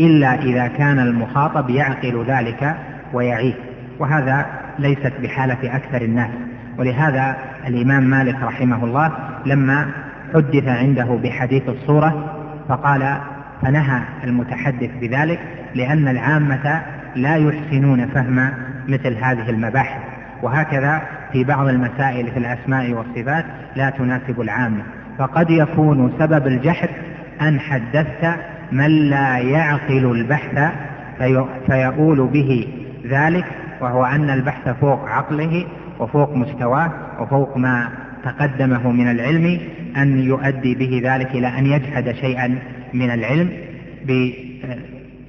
إلا 0.00 0.42
إذا 0.42 0.66
كان 0.66 0.98
المخاطب 0.98 1.70
يعقل 1.70 2.24
ذلك 2.28 2.76
ويعيه 3.12 3.54
وهذا 3.98 4.46
ليست 4.78 5.12
بحالة 5.22 5.76
أكثر 5.76 6.02
الناس. 6.02 6.30
ولهذا 6.78 7.36
الإمام 7.66 8.04
مالك 8.04 8.42
رحمه 8.42 8.84
الله 8.84 9.12
لما 9.46 9.86
حدث 10.34 10.68
عنده 10.68 11.04
بحديث 11.04 11.68
الصورة 11.68 12.36
فقال 12.68 13.18
فنهى 13.62 14.00
المتحدث 14.24 14.90
بذلك 15.00 15.40
لأن 15.74 16.08
العامة 16.08 16.82
لا 17.16 17.36
يحسنون 17.36 18.06
فهم 18.06 18.50
مثل 18.88 19.16
هذه 19.16 19.50
المباحث. 19.50 20.00
وهكذا 20.42 21.02
في 21.32 21.44
بعض 21.44 21.68
المسائل 21.68 22.30
في 22.30 22.38
الأسماء 22.38 22.92
والصفات 22.92 23.44
لا 23.76 23.90
تناسب 23.90 24.40
العامة. 24.40 24.82
فقد 25.18 25.50
يكون 25.50 26.12
سبب 26.18 26.46
الجحد 26.46 26.88
أن 27.40 27.60
حدثت 27.60 28.34
من 28.72 28.90
لا 28.90 29.38
يعقل 29.38 30.10
البحث 30.10 30.72
فيؤول 31.66 32.26
به 32.26 32.68
ذلك 33.06 33.44
وهو 33.80 34.04
أن 34.04 34.30
البحث 34.30 34.68
فوق 34.68 35.08
عقله 35.08 35.66
وفوق 35.98 36.36
مستواه 36.36 36.92
وفوق 37.20 37.56
ما 37.56 37.88
تقدمه 38.24 38.90
من 38.90 39.10
العلم 39.10 39.60
أن 39.96 40.18
يؤدي 40.18 40.74
به 40.74 41.00
ذلك 41.04 41.30
إلى 41.30 41.58
أن 41.58 41.66
يجحد 41.66 42.12
شيئا 42.12 42.58
من 42.94 43.10
العلم 43.10 43.50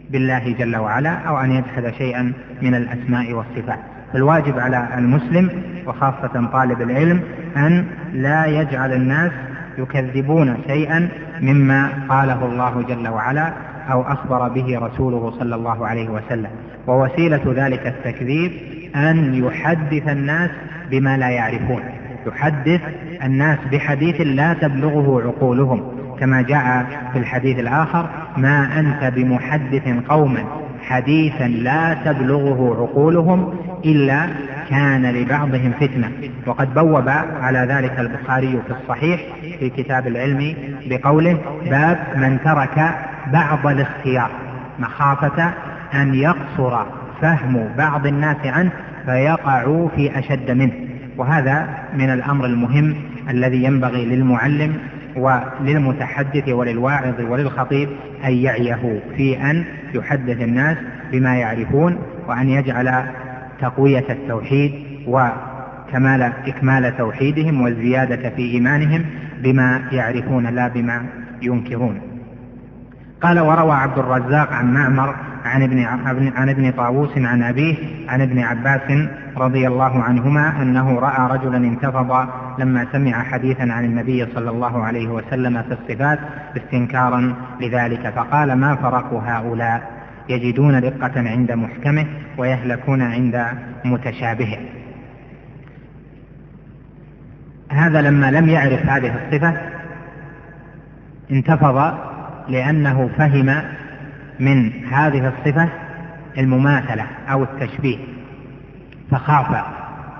بالله 0.09 0.55
جل 0.59 0.75
وعلا 0.75 1.09
أو 1.09 1.37
أن 1.37 1.51
يجحد 1.51 1.93
شيئا 1.97 2.33
من 2.61 2.75
الأسماء 2.75 3.33
والصفات. 3.33 3.79
فالواجب 4.13 4.59
على 4.59 4.87
المسلم 4.97 5.49
وخاصة 5.87 6.49
طالب 6.53 6.81
العلم 6.81 7.21
أن 7.57 7.85
لا 8.13 8.45
يجعل 8.45 8.93
الناس 8.93 9.31
يكذبون 9.77 10.57
شيئا 10.67 11.09
مما 11.41 11.89
قاله 12.09 12.45
الله 12.45 12.81
جل 12.81 13.07
وعلا 13.07 13.53
أو 13.91 14.01
أخبر 14.01 14.47
به 14.47 14.79
رسوله 14.79 15.31
صلى 15.39 15.55
الله 15.55 15.87
عليه 15.87 16.09
وسلم. 16.09 16.49
ووسيلة 16.87 17.53
ذلك 17.55 17.87
التكذيب 17.87 18.51
أن 18.95 19.43
يحدث 19.45 20.07
الناس 20.07 20.49
بما 20.91 21.17
لا 21.17 21.29
يعرفون. 21.29 21.81
يحدث 22.27 22.81
الناس 23.23 23.59
بحديث 23.71 24.21
لا 24.21 24.53
تبلغه 24.53 25.21
عقولهم 25.27 25.83
كما 26.19 26.41
جاء 26.41 26.85
في 27.13 27.19
الحديث 27.19 27.59
الآخر 27.59 28.09
ما 28.37 28.79
أنت 28.79 29.13
بمحدث 29.15 29.87
قوما 30.09 30.43
حديثا 30.81 31.47
لا 31.47 31.93
تبلغه 31.93 32.75
عقولهم 32.81 33.53
إلا 33.85 34.27
كان 34.69 35.05
لبعضهم 35.05 35.71
فتنة. 35.79 36.11
وقد 36.47 36.73
بوب 36.73 37.09
على 37.41 37.59
ذلك 37.59 37.99
البخاري 37.99 38.61
في 38.67 38.73
الصحيح 38.81 39.21
في 39.59 39.69
كتاب 39.69 40.07
العلم 40.07 40.55
بقوله 40.85 41.37
باب 41.69 41.97
من 42.15 42.39
ترك 42.43 42.95
بعض 43.33 43.67
الاختيار 43.67 44.31
مخافة 44.79 45.53
أن 45.93 46.15
يقصر 46.15 46.85
فهم 47.21 47.69
بعض 47.77 48.07
الناس 48.07 48.37
عنه 48.45 48.71
فيقعوا 49.05 49.89
في 49.89 50.19
أشد 50.19 50.51
منه. 50.51 50.84
وهذا 51.17 51.67
من 51.97 52.09
الأمر 52.09 52.45
المهم 52.45 52.95
الذي 53.29 53.63
ينبغي 53.63 54.05
للمعلم 54.05 54.77
وللمتحدث 55.15 56.49
وللواعظ 56.49 57.21
وللخطيب 57.21 57.89
أن 58.25 58.31
يعيه 58.33 58.99
في 59.17 59.41
أن 59.51 59.65
يحدث 59.93 60.41
الناس 60.41 60.77
بما 61.11 61.35
يعرفون 61.37 61.97
وأن 62.27 62.49
يجعل 62.49 63.03
تقوية 63.61 64.05
التوحيد 64.09 64.71
وكمال 65.07 66.21
إكمال 66.47 66.97
توحيدهم 66.97 67.61
والزيادة 67.61 68.29
في 68.29 68.41
إيمانهم 68.41 69.05
بما 69.43 69.81
يعرفون 69.91 70.47
لا 70.47 70.67
بما 70.67 71.05
ينكرون. 71.41 72.01
قال 73.21 73.39
وروى 73.39 73.71
عبد 73.75 73.97
الرزاق 73.97 74.51
عن 74.53 74.73
معمر 74.73 75.15
عن 75.45 75.63
ابن 75.63 75.79
عن 76.35 76.49
ابن 76.49 76.71
طاووس 76.71 77.17
عن 77.17 77.43
أبيه 77.43 77.75
عن 78.09 78.21
ابن 78.21 78.39
عباس 78.39 79.07
رضي 79.37 79.67
الله 79.67 80.03
عنهما 80.03 80.61
أنه 80.61 80.99
رأى 80.99 81.37
رجلا 81.37 81.57
انتفض 81.57 82.27
لما 82.59 82.87
سمع 82.91 83.23
حديثا 83.23 83.63
عن 83.63 83.85
النبي 83.85 84.25
صلى 84.25 84.49
الله 84.49 84.83
عليه 84.83 85.07
وسلم 85.07 85.61
في 85.61 85.71
الصفات 85.73 86.19
استنكارا 86.57 87.35
لذلك 87.61 88.13
فقال 88.15 88.53
ما 88.53 88.75
فرق 88.75 89.13
هؤلاء؟ 89.13 89.95
يجدون 90.29 90.81
دقة 90.81 91.29
عند 91.29 91.51
محكمه 91.51 92.05
ويهلكون 92.37 93.01
عند 93.01 93.45
متشابهه. 93.85 94.57
هذا 97.69 98.01
لما 98.01 98.31
لم 98.31 98.49
يعرف 98.49 98.89
هذه 98.89 99.15
الصفة 99.15 99.57
انتفض 101.31 101.93
لأنه 102.49 103.09
فهم 103.17 103.61
من 104.39 104.71
هذه 104.91 105.27
الصفة 105.27 105.69
المماثلة 106.37 107.05
أو 107.31 107.43
التشبيه 107.43 107.97
فخاف 109.11 109.65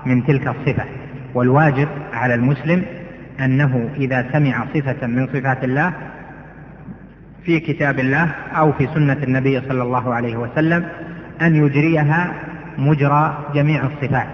من 0.06 0.26
تلك 0.26 0.48
الصفة. 0.48 0.84
والواجب 1.34 1.88
على 2.12 2.34
المسلم 2.34 2.82
أنه 3.40 3.88
إذا 3.96 4.26
سمع 4.32 4.66
صفة 4.74 5.06
من 5.06 5.26
صفات 5.26 5.64
الله 5.64 5.92
في 7.44 7.60
كتاب 7.60 7.98
الله 7.98 8.28
أو 8.56 8.72
في 8.72 8.88
سنة 8.94 9.18
النبي 9.22 9.60
صلى 9.60 9.82
الله 9.82 10.14
عليه 10.14 10.36
وسلم 10.36 10.88
أن 11.42 11.56
يجريها 11.56 12.32
مجرى 12.78 13.38
جميع 13.54 13.82
الصفات 13.84 14.26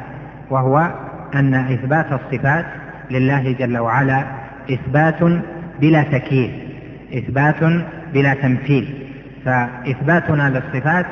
وهو 0.50 0.90
أن 1.34 1.54
إثبات 1.54 2.06
الصفات 2.12 2.66
لله 3.10 3.52
جل 3.52 3.78
وعلا 3.78 4.24
إثبات 4.70 5.42
بلا 5.80 6.02
تكييف 6.02 6.50
إثبات 7.14 7.84
بلا 8.14 8.34
تمثيل. 8.34 9.01
فإثباتنا 9.44 10.50
للصفات 10.50 11.06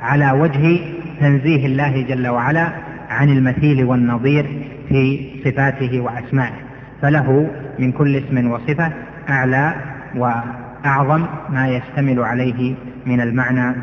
على 0.00 0.32
وجه 0.32 0.78
تنزيه 1.20 1.66
الله 1.66 2.02
جل 2.02 2.28
وعلا 2.28 2.68
عن 3.10 3.28
المثيل 3.28 3.84
والنظير 3.84 4.68
في 4.88 5.30
صفاته 5.44 6.00
وأسمائه. 6.00 6.54
فله 7.02 7.50
من 7.78 7.92
كل 7.92 8.16
اسم 8.16 8.50
وصفة 8.50 8.92
أعلى 9.30 9.74
وأعظم 10.16 11.26
ما 11.48 11.68
يشتمل 11.68 12.20
عليه 12.20 12.74
من 13.06 13.20
المعنى. 13.20 13.74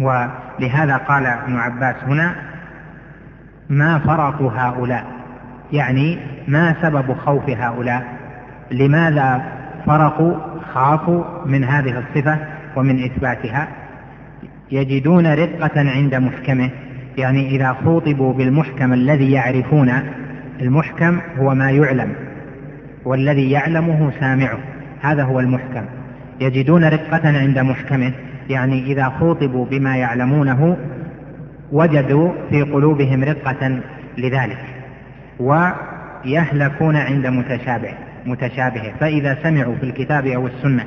ولهذا 0.00 0.96
قال 0.96 1.26
ابن 1.26 1.56
عباس 1.56 1.96
هنا 2.06 2.34
ما 3.70 3.98
فرط 3.98 4.42
هؤلاء؟ 4.42 5.04
يعني 5.72 6.18
ما 6.48 6.74
سبب 6.82 7.12
خوف 7.12 7.50
هؤلاء؟ 7.50 8.04
لماذا 8.70 9.42
فرقوا 9.86 10.34
خافوا 10.74 11.24
من 11.46 11.64
هذه 11.64 11.98
الصفة؟ 11.98 12.38
ومن 12.78 13.04
إثباتها 13.04 13.68
يجدون 14.72 15.26
رقة 15.26 15.90
عند 15.90 16.14
محكمه 16.14 16.70
يعني 17.18 17.48
إذا 17.48 17.72
خوطبوا 17.72 18.32
بالمحكم 18.32 18.92
الذي 18.92 19.32
يعرفون 19.32 19.92
المحكم 20.60 21.20
هو 21.38 21.54
ما 21.54 21.70
يعلم 21.70 22.12
والذي 23.04 23.50
يعلمه 23.50 24.12
سامعه 24.20 24.58
هذا 25.00 25.22
هو 25.22 25.40
المحكم. 25.40 25.84
يجدون 26.40 26.84
رقة 26.84 27.38
عند 27.38 27.58
محكمه 27.58 28.12
يعني 28.50 28.92
إذا 28.92 29.08
خوطبوا 29.08 29.66
بما 29.66 29.96
يعلمونه 29.96 30.76
وجدوا 31.72 32.32
في 32.50 32.62
قلوبهم 32.62 33.24
رقة 33.24 33.80
لذلك 34.18 34.64
ويهلكون 35.40 36.96
عند 36.96 37.26
متشابه 37.26 37.94
متشابهه. 38.26 38.92
فإذا 39.00 39.38
سمعوا 39.42 39.74
في 39.74 39.82
الكتاب 39.82 40.26
أو 40.26 40.46
السنة 40.46 40.84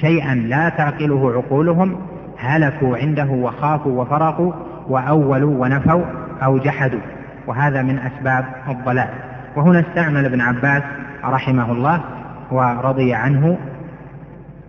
شيئا 0.00 0.34
لا 0.34 0.68
تعقله 0.68 1.32
عقولهم 1.32 1.96
هلكوا 2.38 2.96
عنده 2.96 3.30
وخافوا 3.30 4.02
وفرقوا 4.02 4.52
وأولوا 4.88 5.64
ونفوا 5.64 6.04
أو 6.42 6.58
جحدوا. 6.58 7.00
وهذا 7.46 7.82
من 7.82 7.98
أسباب 7.98 8.44
الضلال. 8.68 9.08
وهنا 9.56 9.80
استعمل 9.80 10.24
ابن 10.24 10.40
عباس 10.40 10.82
رحمه 11.24 11.72
الله 11.72 12.00
ورضي 12.50 13.14
عنه 13.14 13.58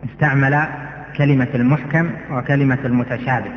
استعمل 0.06 0.64
كلمة 1.18 1.48
المحكم 1.56 2.10
وكلمة 2.32 2.78
المتشابه 2.86 3.50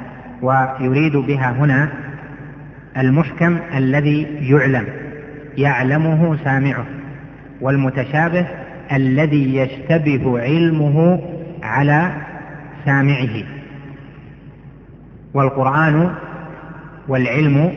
ويريد 0.42 1.16
بها 1.16 1.50
هنا 1.50 1.88
المحكم 2.98 3.58
الذي 3.76 4.22
يعلم 4.40 4.84
يعلمه 5.56 6.36
سامعه 6.44 6.84
والمتشابه 7.60 8.46
الذي 8.92 9.56
يشتبه 9.56 10.40
علمه 10.40 11.20
على 11.62 12.12
سامعه. 12.84 13.44
والقرآن 15.34 16.14
والعلم 17.08 17.72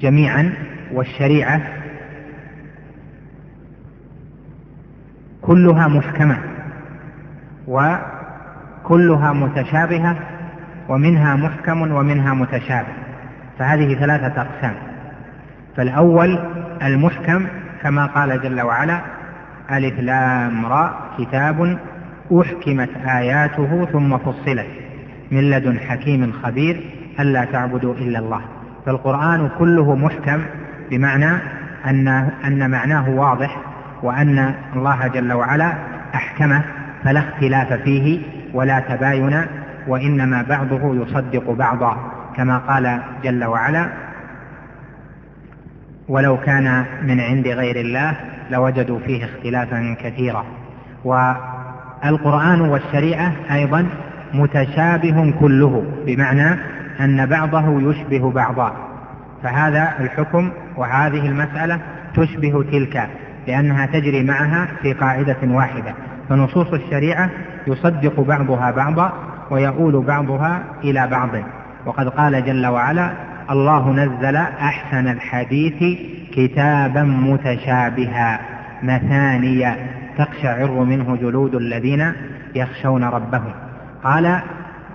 جميعا 0.00 0.52
والشريعة 0.92 1.60
كلها 5.42 5.88
محكمة 5.88 6.38
وكلها 7.68 9.32
متشابهة 9.32 10.16
ومنها 10.88 11.36
محكم 11.36 11.92
ومنها 11.92 12.34
متشابه. 12.34 12.92
فهذه 13.58 13.94
ثلاثة 13.94 14.40
أقسام. 14.42 14.74
فالأول 15.76 16.38
المحكم 16.82 17.46
كما 17.82 18.06
قال 18.06 18.42
جل 18.42 18.60
وعلا 18.60 19.00
ألف 19.70 20.00
لام 20.00 20.66
را 20.66 20.94
كتاب 21.18 21.78
أحكمت 22.32 22.90
آياته 23.06 23.84
ثم 23.92 24.18
فصلت 24.18 24.66
من 25.30 25.50
لدن 25.50 25.78
حكيم 25.78 26.32
خبير 26.32 26.90
ألا 27.20 27.44
تعبدوا 27.44 27.94
إلا 27.94 28.18
الله. 28.18 28.40
فالقرآن 28.86 29.50
كله 29.58 29.94
محكم 29.94 30.42
بمعنى 30.90 31.30
أن 31.86 32.08
أن 32.44 32.70
معناه 32.70 33.10
واضح 33.10 33.56
وأن 34.02 34.54
الله 34.76 35.06
جل 35.06 35.32
وعلا 35.32 35.72
أحكمه 36.14 36.62
فلا 37.04 37.20
اختلاف 37.20 37.72
فيه 37.72 38.22
ولا 38.54 38.80
تباين 38.80 39.42
وإنما 39.88 40.42
بعضه 40.42 41.02
يصدق 41.02 41.50
بعضا. 41.50 41.96
كما 42.36 42.58
قال 42.58 43.00
جل 43.24 43.44
وعلا 43.44 43.88
ولو 46.08 46.36
كان 46.36 46.84
من 47.02 47.20
عند 47.20 47.46
غير 47.46 47.76
الله 47.76 48.16
لوجدوا 48.50 48.98
فيه 48.98 49.24
اختلافا 49.24 49.96
كثيرا. 50.00 50.44
والقرآن 52.04 52.60
والشريعة 52.60 53.32
أيضا 53.52 53.86
متشابه 54.34 55.34
كله 55.40 55.84
بمعنى 56.06 56.56
أن 57.00 57.26
بعضه 57.26 57.90
يشبه 57.90 58.32
بعضا. 58.32 58.72
فهذا 59.42 59.92
الحكم 60.00 60.50
وهذه 60.76 61.26
المسألة 61.26 61.80
تشبه 62.16 62.62
تلك 62.62 63.08
لأنها 63.46 63.86
تجري 63.86 64.22
معها 64.22 64.68
في 64.82 64.92
قاعدة 64.92 65.36
واحدة. 65.44 65.94
فنصوص 66.28 66.72
الشريعة 66.72 67.30
يصدق 67.66 68.20
بعضها 68.20 68.70
بعضا 68.70 69.12
ويؤول 69.50 70.04
بعضها 70.04 70.62
إلى 70.84 71.06
بعض. 71.06 71.30
وقد 71.86 72.08
قال 72.08 72.44
جل 72.44 72.66
وعلا 72.66 73.10
الله 73.50 73.90
نزل 73.90 74.36
أحسن 74.36 75.08
الحديث 75.08 75.98
كتابا 76.32 77.02
متشابها 77.02 78.40
مثانيا 78.82 79.99
تقشعر 80.18 80.70
منه 80.70 81.16
جلود 81.16 81.54
الذين 81.54 82.12
يخشون 82.54 83.04
ربهم 83.04 83.52
قال 84.04 84.40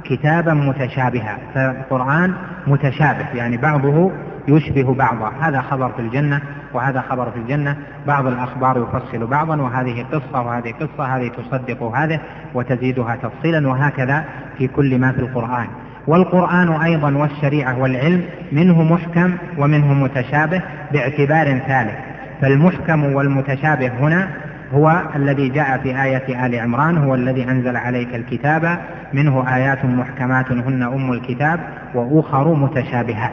كتابا 0.04 0.54
متشابها 0.54 1.38
فالقرآن 1.54 2.34
متشابه 2.68 3.28
يعني 3.34 3.58
بعضه 3.58 4.12
يشبه 4.48 4.94
بعضا. 4.94 5.32
هذا 5.42 5.62
خبر 5.62 5.90
في 5.92 6.00
الجنة 6.00 6.42
وهذا 6.74 7.02
خبر 7.02 7.32
في 7.32 7.38
الجنة. 7.38 7.78
بعض 8.08 8.28
الأخبار 8.28 8.78
يفصل 8.78 9.28
بعضا 9.28 9.62
وهذه 9.62 10.06
قصة 10.12 10.42
وهذه 10.42 10.72
قصة 10.72 11.06
هذه 11.06 11.28
تصدق 11.28 11.84
هذه 11.84 12.20
وتزيدها 12.54 13.16
تفصيلا 13.16 13.68
وهكذا 13.68 14.26
في 14.58 14.68
كل 14.68 15.00
ما 15.00 15.12
في 15.12 15.20
القرآن. 15.20 15.68
والقرآن 16.08 16.70
أيضا 16.70 17.18
والشريعة 17.18 17.80
والعلم 17.80 18.22
منه 18.52 18.84
محكم 18.84 19.38
ومنه 19.58 19.94
متشابه 19.94 20.62
باعتبار 20.92 21.60
ثالث. 21.60 21.96
فالمحكم 22.42 23.04
والمتشابه 23.14 23.88
هنا 23.88 24.28
هو 24.74 25.02
الذي 25.16 25.50
جاء 25.50 25.78
في 25.78 26.04
آية 26.04 26.46
آل 26.46 26.60
عمران 26.60 26.98
هو 26.98 27.16
الذي 27.16 27.44
أنزل 27.44 27.76
عليك 27.78 28.16
الكتاب 28.16 28.80
منه 29.14 29.56
آيات 29.56 29.86
محكمات 29.86 30.52
هن 30.52 30.84
أم 30.84 31.12
الكتاب 31.12 31.60
وأخر 31.96 32.54
متشابهات. 32.54 33.32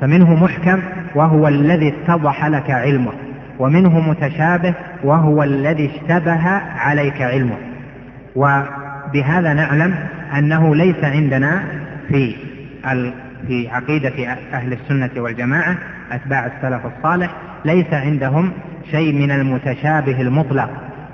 فمنه 0.00 0.44
محكم 0.44 0.78
وهو 1.14 1.48
الذي 1.48 1.88
اتضح 1.88 2.46
لك 2.46 2.70
علمه 2.70 3.12
ومنه 3.58 4.00
متشابه 4.00 4.74
وهو 5.04 5.42
الذي 5.42 5.90
اشتبه 5.90 6.48
عليك 6.78 7.22
علمه. 7.22 7.56
وبهذا 8.36 9.52
نعلم 9.54 9.94
أنه 10.38 10.74
ليس 10.74 11.04
عندنا 11.04 11.62
في 12.08 12.34
في 13.46 13.68
عقيدة 13.68 14.32
أهل 14.52 14.72
السنة 14.72 15.10
والجماعة 15.16 15.76
أتباع 16.12 16.46
السلف 16.46 16.80
الصالح 16.86 17.30
ليس 17.64 17.94
عندهم 17.94 18.52
شيء 18.90 19.12
من 19.12 19.30
المتشابه 19.30 20.20
المطلق 20.20 20.70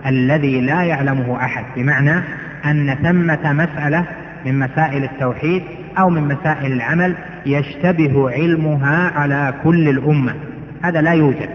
الذي 0.06 0.60
لا 0.60 0.82
يعلمه 0.82 1.36
أحد 1.36 1.64
بمعنى 1.76 2.22
أن 2.64 2.94
ثمة 3.02 3.52
مسألة 3.52 4.04
من 4.46 4.58
مسائل 4.58 5.04
التوحيد 5.04 5.62
أو 5.98 6.10
من 6.10 6.22
مسائل 6.22 6.72
العمل 6.72 7.14
يشتبه 7.46 8.30
علمها 8.30 9.10
على 9.10 9.54
كل 9.64 9.88
الأمة. 9.88 10.34
هذا 10.82 11.00
لا 11.00 11.12
يوجد 11.12 11.48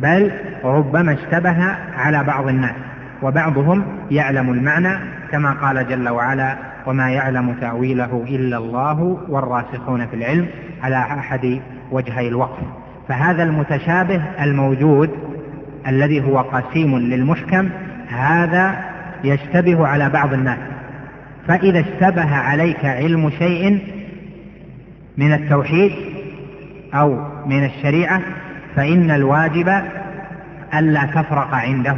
بل 0.00 0.30
ربما 0.64 1.12
اشتبه 1.12 1.56
على 1.96 2.24
بعض 2.24 2.48
الناس 2.48 2.74
وبعضهم 3.22 3.84
يعلم 4.10 4.52
المعنى 4.52 4.98
كما 5.32 5.52
قال 5.52 5.88
جل 5.88 6.08
وعلا 6.08 6.56
وما 6.86 7.10
يعلم 7.10 7.54
تأويله 7.60 8.24
إلا 8.28 8.56
الله 8.56 9.18
والراسخون 9.28 10.06
في 10.06 10.16
العلم 10.16 10.46
على 10.82 10.96
أحد 10.96 11.60
وجهي 11.90 12.28
الوقف 12.28 12.62
فهذا 13.08 13.42
المتشابه 13.42 14.22
الموجود 14.40 15.10
الذي 15.88 16.24
هو 16.24 16.38
قسيم 16.38 16.98
للمحكم 16.98 17.68
هذا 18.08 18.84
يشتبه 19.24 19.86
على 19.86 20.10
بعض 20.10 20.32
الناس. 20.32 20.58
فإذا 21.48 21.80
اشتبه 21.80 22.34
عليك 22.34 22.84
علم 22.84 23.30
شيء 23.30 23.78
من 25.18 25.32
التوحيد 25.32 25.92
أو 26.94 27.18
من 27.46 27.64
الشريعة 27.64 28.20
فإن 28.76 29.10
الواجب 29.10 29.82
ألا 30.74 31.04
تفرق 31.06 31.54
عنده 31.54 31.96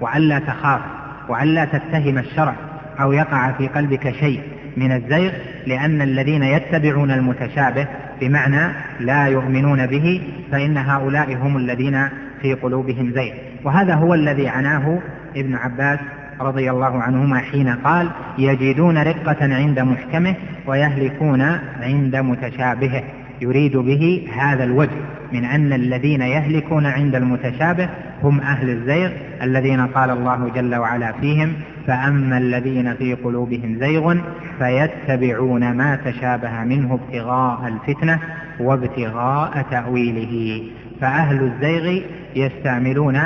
وألا 0.00 0.38
تخاف 0.38 0.80
وألا 1.28 1.64
تتهم 1.64 2.18
الشرع 2.18 2.54
أو 3.00 3.12
يقع 3.12 3.52
في 3.52 3.68
قلبك 3.68 4.10
شيء 4.10 4.40
من 4.76 4.92
الزيغ 4.92 5.32
لأن 5.66 6.02
الذين 6.02 6.42
يتبعون 6.42 7.10
المتشابه 7.10 7.86
بمعنى 8.20 8.72
لا 9.00 9.26
يؤمنون 9.26 9.86
به 9.86 10.22
فإن 10.52 10.76
هؤلاء 10.76 11.34
هم 11.34 11.56
الذين 11.56 12.08
في 12.42 12.54
قلوبهم 12.54 13.12
زيغ. 13.12 13.32
وهذا 13.64 13.94
هو 13.94 14.14
الذي 14.14 14.48
عناه 14.48 14.98
ابن 15.36 15.54
عباس 15.54 15.98
رضي 16.40 16.70
الله 16.70 17.02
عنهما 17.02 17.38
حين 17.38 17.68
قال 17.68 18.10
يجدون 18.38 18.98
رقة 18.98 19.54
عند 19.54 19.80
محكمه 19.80 20.34
ويهلكون 20.66 21.42
عند 21.82 22.16
متشابهه. 22.16 23.02
يريد 23.40 23.76
به 23.76 24.28
هذا 24.38 24.64
الوجه 24.64 24.96
من 25.32 25.44
أن 25.44 25.72
الذين 25.72 26.20
يهلكون 26.20 26.86
عند 26.86 27.14
المتشابه 27.14 27.88
هم 28.22 28.40
أهل 28.40 28.70
الزيغ 28.70 29.10
الذين 29.42 29.86
قال 29.86 30.10
الله 30.10 30.48
جل 30.54 30.74
وعلا 30.74 31.12
فيهم 31.12 31.52
فأما 31.86 32.38
الذين 32.38 32.94
في 32.94 33.14
قلوبهم 33.14 33.78
زيغ 33.80 34.16
فيتبعون 34.58 35.72
ما 35.72 35.96
تشابه 35.96 36.64
منه 36.64 36.94
ابتغاء 36.94 37.68
الفتنة 37.68 38.18
وابتغاء 38.60 39.64
تأويله. 39.70 40.62
فأهل 41.00 41.42
الزيغ 41.42 42.02
يستعملون 42.36 43.20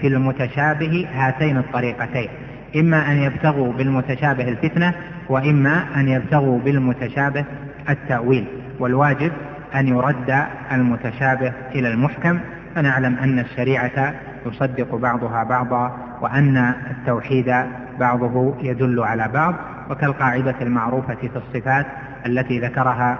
في 0.00 0.06
المتشابه 0.06 1.08
هاتين 1.12 1.56
الطريقتين 1.56 2.28
إما 2.76 3.12
أن 3.12 3.16
يبتغوا 3.16 3.72
بالمتشابه 3.72 4.48
الفتنة 4.48 4.94
وإما 5.28 5.84
أن 5.96 6.08
يبتغوا 6.08 6.58
بالمتشابه 6.58 7.44
التأويل. 7.88 8.44
والواجب 8.78 9.32
أن 9.74 9.88
يرد 9.88 10.44
المتشابه 10.72 11.52
إلى 11.74 11.88
المحكم. 11.88 12.38
فنعلم 12.74 13.16
أن 13.16 13.38
الشريعة 13.38 14.14
يصدق 14.46 14.94
بعضها 14.94 15.44
بعضا 15.44 15.96
وأن 16.20 16.74
التوحيد 16.90 17.54
بعضه 18.00 18.54
يدل 18.62 19.00
على 19.00 19.28
بعض. 19.34 19.54
وكالقاعدة 19.90 20.54
المعروفة 20.60 21.14
في 21.14 21.30
الصفات 21.36 21.86
التي 22.26 22.60
ذكرها 22.60 23.18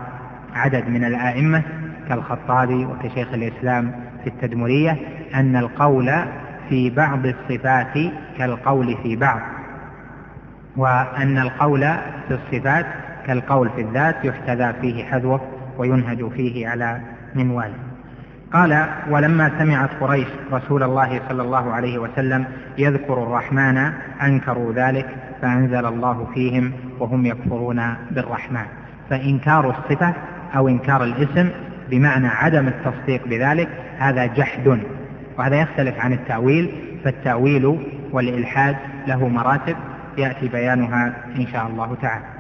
عدد 0.55 0.89
من 0.89 1.05
الآئمة 1.05 1.63
كالخطابي 2.11 2.85
وكشيخ 2.85 3.29
الإسلام 3.35 3.93
في 4.25 4.27
التدمرية 4.27 4.97
أن 5.35 5.57
القول 5.57 6.13
في 6.69 6.91
بعض 6.91 7.27
الصفات 7.27 8.13
كالقول 8.39 8.97
في 9.03 9.17
بعض 9.17 9.41
وأن 10.77 11.39
القول 11.39 11.81
في 12.29 12.35
الصفات 12.35 12.87
كالقول 13.27 13.71
في 13.71 13.81
الذات 13.81 14.25
يحتذى 14.25 14.73
فيه 14.81 15.05
حذوة 15.05 15.41
وينهج 15.79 16.29
فيه 16.29 16.69
على 16.69 17.01
منواله 17.35 17.75
قال 18.53 18.87
ولما 19.11 19.51
سمعت 19.59 19.91
قريش 20.01 20.29
رسول 20.53 20.83
الله 20.83 21.21
صلى 21.29 21.43
الله 21.43 21.73
عليه 21.73 21.99
وسلم 21.99 22.45
يذكر 22.79 23.23
الرحمن 23.23 23.93
أنكروا 24.23 24.73
ذلك 24.73 25.07
فأنزل 25.43 25.87
الله 25.87 26.27
فيهم 26.35 26.73
وهم 26.99 27.27
يكفرون 27.27 27.95
بالرحمن. 28.11 28.65
فإنكار 29.11 29.71
الصفة 29.71 30.15
أو 30.57 30.69
إنكار 30.69 31.05
الاسم 31.05 31.51
بمعنى 31.91 32.29
عدم 32.29 32.69
التصديق 32.69 33.27
بذلك 33.27 33.69
هذا 33.99 34.27
جحد 34.27 34.81
وهذا 35.39 35.61
يختلف 35.61 36.01
عن 36.01 36.13
التأويل 36.13 36.73
فالتأويل 37.05 37.79
والإلحاد 38.13 38.77
له 39.07 39.29
مراتب 39.29 39.77
يأتي 40.19 40.49
بيانها 40.49 41.13
إن 41.37 41.47
شاء 41.47 41.67
الله 41.67 41.97
تعالى. 42.03 42.40